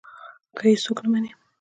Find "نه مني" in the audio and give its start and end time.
1.03-1.31